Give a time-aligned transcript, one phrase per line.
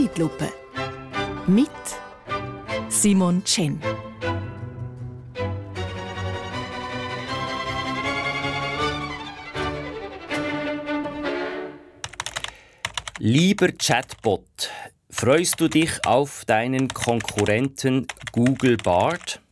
[0.00, 0.50] Zeitlupe.
[1.46, 1.68] Mit
[2.88, 3.78] Simon Chen.
[13.18, 14.70] Lieber Chatbot,
[15.10, 19.42] freust du dich auf deinen Konkurrenten Google Bard?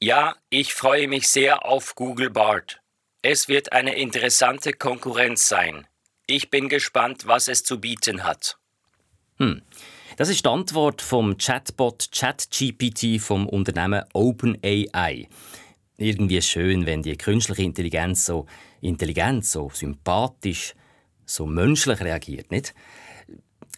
[0.00, 2.80] Ja, ich freue mich sehr auf Google Bard.
[3.20, 5.86] Es wird eine interessante Konkurrenz sein.
[6.26, 8.58] Ich bin gespannt, was es zu bieten hat.
[9.38, 9.62] Hm.
[10.16, 15.28] Das ist die Antwort vom Chatbot ChatGPT vom Unternehmen OpenAI.
[15.96, 18.46] Irgendwie schön, wenn die künstliche Intelligenz so
[18.80, 20.74] intelligent, so sympathisch,
[21.24, 22.74] so menschlich reagiert, nicht?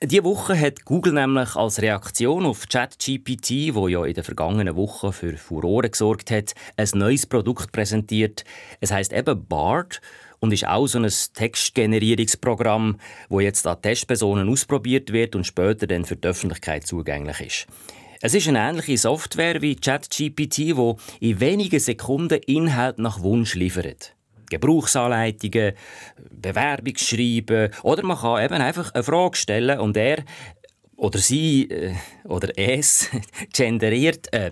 [0.03, 5.13] Diese Woche hat Google nämlich als Reaktion auf ChatGPT, wo ja in den vergangenen Wochen
[5.13, 8.45] für Furore gesorgt hat, ein neues Produkt präsentiert.
[8.81, 10.01] Es heißt eben Bard
[10.41, 16.05] und ist auch so ein Textgenerierungsprogramm, wo jetzt an Testpersonen ausprobiert wird und später dann
[16.05, 17.67] für die Öffentlichkeit zugänglich ist.
[18.23, 24.15] Es ist eine ähnliche Software wie ChatGPT, wo in wenigen Sekunden Inhalt nach Wunsch liefert.
[24.51, 25.73] Gebrauchsanleitungen,
[26.31, 30.25] Bewerbungsschreiben oder man kann eben einfach eine Frage stellen und er
[30.97, 33.09] oder sie äh, oder es
[33.55, 34.51] generiert, äh,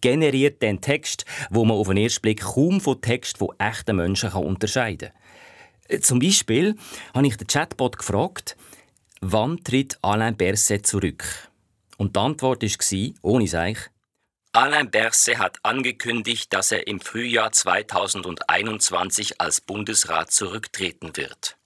[0.00, 4.32] generiert den Text, wo man auf den ersten Blick kaum von Text von echten Menschen
[4.32, 5.21] unterscheiden kann.
[5.92, 6.76] Äh, zum Beispiel
[7.14, 8.56] habe ich den Chatbot gefragt,
[9.20, 11.24] wann tritt Alain Berset zurück?
[11.98, 13.78] Und die Antwort war, ohne Seich,
[14.54, 21.56] Alain Berset hat angekündigt, dass er im Frühjahr 2021 als Bundesrat zurücktreten wird.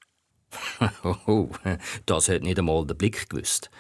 [1.27, 1.51] Oh,
[2.07, 3.71] das hat nicht einmal der Blick gewusst.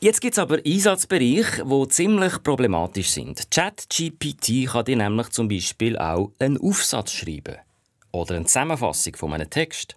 [0.00, 3.50] Jetzt gibt es aber Einsatzbereiche, die ziemlich problematisch sind.
[3.50, 7.58] ChatGPT kann dir nämlich zum Beispiel auch einen Aufsatz schreiben
[8.12, 9.96] oder eine Zusammenfassung von einem Text.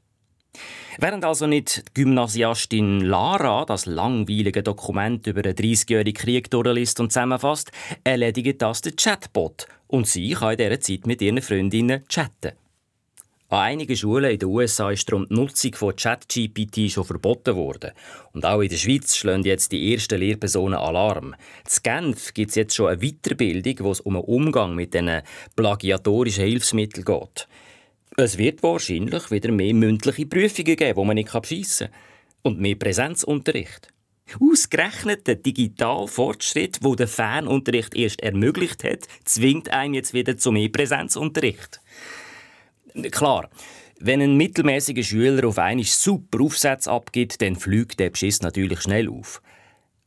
[0.98, 7.12] Während also nicht die Gymnasiastin Lara das langweilige Dokument über einen 30-jährigen Krieg durchliest und
[7.12, 7.72] zusammenfasst,
[8.04, 12.52] erledigt das der Chatbot und sie kann in dieser Zeit mit ihren Freundinnen chatten.
[13.52, 17.92] An einigen Schulen in den USA ist darum die Nutzung von ChatGPT schon verboten worden.
[18.32, 21.34] Und auch in der Schweiz schlagen jetzt die ersten Lehrpersonen Alarm.
[21.34, 25.22] In Genf gibt es jetzt schon eine Weiterbildung, wo es um einen Umgang mit diesen
[25.58, 27.50] plagiatorischen Hilfsmitteln geht.
[28.18, 31.96] Es wird wahrscheinlich wieder mehr mündliche Prüfungen geben, wo man nicht beschissen kann.
[32.44, 33.90] Und mehr Präsenzunterricht.
[34.40, 40.52] Ausgerechnet der digitale Fortschritt, wo der Fernunterricht erst ermöglicht hat, zwingt einen jetzt wieder zu
[40.52, 41.82] mehr Präsenzunterricht.
[43.12, 43.50] Klar,
[44.00, 49.10] wenn ein mittelmäßiger Schüler auf einen super Aufsatz abgibt, dann fliegt der Beschiss natürlich schnell
[49.10, 49.42] auf.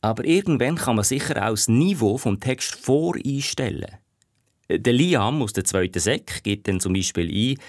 [0.01, 3.95] Aber irgendwann kann man sicher auch das Niveau vom Text voreinstellen.
[4.69, 7.59] Der Liam aus der zweiten Sek gibt dann zum Beispiel ein,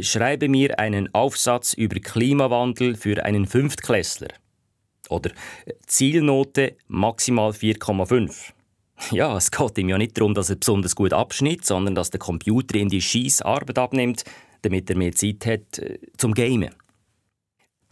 [0.00, 4.28] Schreibe mir einen Aufsatz über Klimawandel für einen Fünftklässler.
[5.08, 5.30] Oder
[5.86, 8.52] Zielnote maximal 4,5.
[9.10, 12.20] Ja, es geht ihm ja nicht darum, dass er besonders gut abschnitt, sondern dass der
[12.20, 14.24] Computer ihm die scheiß Arbeit abnimmt,
[14.62, 16.70] damit er mehr Zeit hat äh, zum Gamen.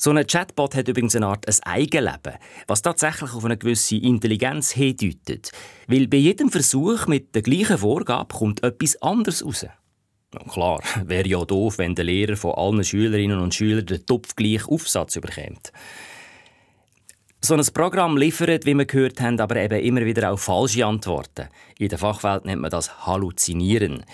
[0.01, 4.71] So ein Chatbot hat übrigens eine Art ein Eigenleben, was tatsächlich auf eine gewisse Intelligenz
[4.71, 5.53] hindeutet.
[5.89, 9.67] Weil bei jedem Versuch mit der gleichen Vorgabe kommt etwas anderes raus.
[10.49, 15.17] Klar, wäre ja doof, wenn der Lehrer von allen Schülerinnen und Schülern den topfgleichen Aufsatz
[15.17, 15.73] überkommt.
[17.43, 21.49] So ein Programm liefert, wie wir gehört haben, aber eben immer wieder auch falsche Antworten.
[21.79, 24.05] In der Fachwelt nennt man das Halluzinieren.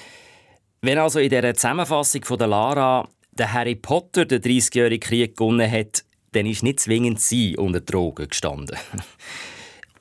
[0.81, 5.71] Wenn also in der Zusammenfassung von der Lara der Harry Potter den 30-jährigen Krieg gewonnen
[5.71, 8.77] hat, dann ist nicht zwingend sie unter Drogen gestanden.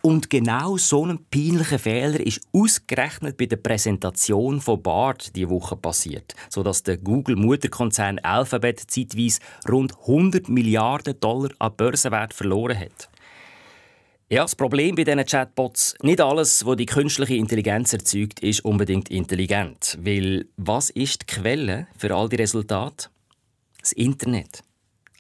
[0.06, 5.76] Und genau so ein peinlicher Fehler ist ausgerechnet bei der Präsentation von Bard die Woche
[5.76, 13.10] passiert, sodass der Google-Mutterkonzern Alphabet zeitweise rund 100 Milliarden Dollar an Börsenwert verloren hat.
[14.30, 19.10] Ja, das Problem bei diesen Chatbots, nicht alles, was die künstliche Intelligenz erzeugt, ist unbedingt
[19.10, 19.98] intelligent.
[20.00, 23.10] Weil was ist die Quelle für all die Resultate?
[23.80, 24.62] Das Internet.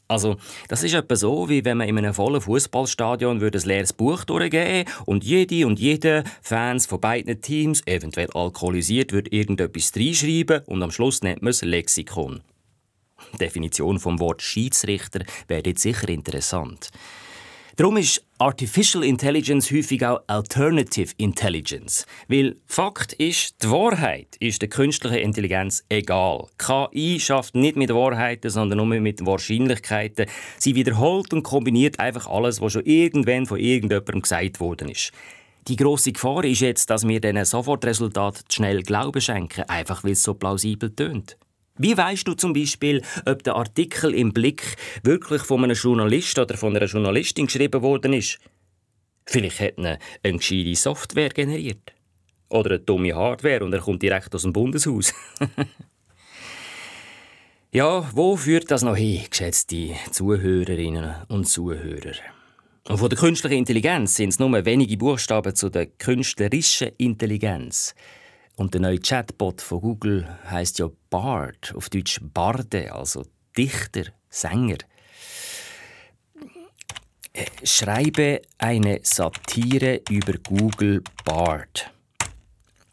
[0.07, 0.37] Also,
[0.67, 4.89] das ist etwa so, wie wenn man in einem vollen Fußballstadion ein leeres Buch durchgeben
[5.05, 10.91] und jede und jede Fans von beiden Teams, eventuell alkoholisiert, würde irgendetwas reinschreiben und am
[10.91, 12.41] Schluss nennt man es Lexikon.
[13.33, 16.91] Die Definition vom Wort Schiedsrichter wäre jetzt sicher interessant.
[17.77, 22.05] Darum ist Artificial Intelligence häufig auch Alternative Intelligence.
[22.29, 26.47] Weil Fakt ist, die Wahrheit ist der künstlichen Intelligenz egal.
[26.57, 30.27] KI schafft nicht mit Wahrheiten, sondern nur mit Wahrscheinlichkeiten.
[30.57, 35.11] Sie wiederholt und kombiniert einfach alles, was schon irgendwann von irgendjemandem gesagt worden ist.
[35.67, 40.23] Die große Gefahr ist jetzt, dass wir diesen Sofortresultat schnell Glauben schenken, einfach weil es
[40.23, 41.35] so plausibel tönt.
[41.77, 46.55] Wie weißt du zum Beispiel, ob der Artikel im Blick wirklich von einem Journalist oder
[46.55, 48.39] von einer Journalistin geschrieben worden ist?
[49.25, 51.93] Vielleicht hat er eine gescheite Software generiert.
[52.47, 55.13] Oder eine dumme Hardware und er kommt direkt aus dem Bundeshaus.
[57.71, 62.13] ja, wo führt das noch hin, geschätzte Zuhörerinnen und Zuhörer?
[62.87, 67.95] Und von der künstlichen Intelligenz sind es nur wenige Buchstaben zu der künstlerischen Intelligenz.
[68.55, 73.25] Und der neue Chatbot von Google heißt ja Bard, auf Deutsch Barde, also
[73.57, 74.77] Dichter, Sänger.
[77.33, 81.91] Äh, schreibe eine Satire über Google Bard.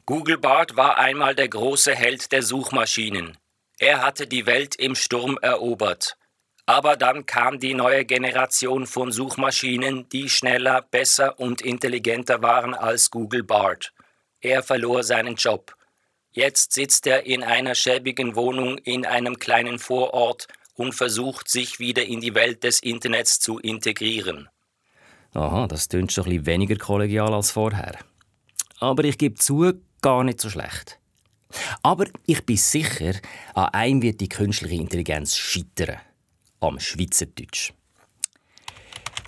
[0.05, 3.37] Google Bard war einmal der große Held der Suchmaschinen.
[3.79, 6.17] Er hatte die Welt im Sturm erobert.
[6.67, 13.11] Aber dann kam die neue Generation von Suchmaschinen, die schneller, besser und intelligenter waren als
[13.11, 13.93] Google Bard.
[14.43, 15.75] Er verlor seinen Job.
[16.33, 22.05] Jetzt sitzt er in einer schäbigen Wohnung in einem kleinen Vorort und versucht, sich wieder
[22.05, 24.49] in die Welt des Internets zu integrieren.
[25.35, 27.99] Aha, das klingt schon ein bisschen weniger kollegial als vorher.
[28.81, 30.99] Aber ich gebe zu, gar nicht so schlecht.
[31.83, 33.15] Aber ich bin sicher,
[33.55, 35.99] an einem wird die künstliche Intelligenz scheitern.
[36.61, 37.73] Am Schweizerdeutsch.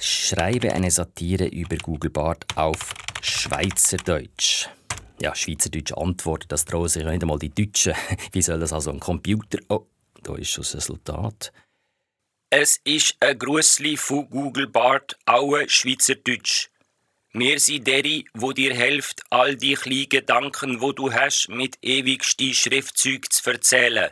[0.01, 4.69] Schreibe eine Satire über Google Bart auf Schweizerdeutsch.
[5.21, 7.95] Ja, Schweizerdeutsch antwortet, das trauen sich nicht einmal die Deutschen.
[8.33, 9.59] Wie soll das also ein Computer...
[9.69, 9.87] Oh,
[10.23, 11.53] da ist schon das Resultat.
[12.51, 16.69] Es ist ein Grüßli von Google Bart, auch Schweizerdeutsch.
[17.33, 22.55] Wir sind deri, wo dir hilft, all die kleinen Gedanken, wo du hast, mit ewigsten
[22.55, 24.11] Schriftzeug zu erzählen.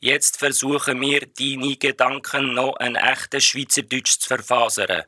[0.00, 5.04] Jetzt versuchen wir, deine Gedanken noch ein echtes Schweizerdeutsch zu verfasern.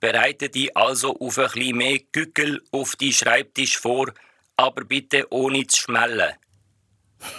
[0.00, 4.12] Bereite dich also auf ein bisschen mehr Gückel auf die Schreibtisch vor,
[4.58, 6.34] aber bitte ohne zu schmellen.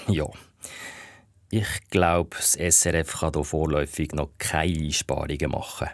[0.08, 0.26] Ja.
[1.52, 5.90] Ich glaube, das SRF kann hier vorläufig noch keine Einsparungen machen.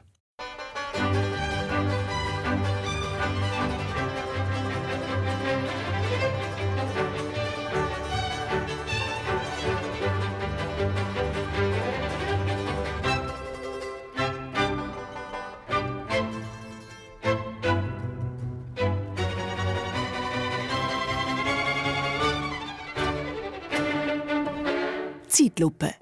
[25.35, 25.93] Zeitlupe.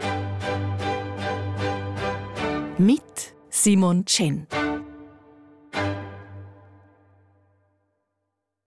[2.77, 4.45] Mit Simon Chen.